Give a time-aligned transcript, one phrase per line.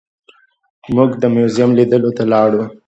[0.95, 2.63] موږ د موزیم لیدلو ته لاړو.